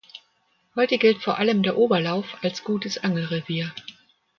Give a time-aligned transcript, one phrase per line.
[0.75, 3.71] Heute gilt vor allem der Oberlauf als gutes Angelrevier.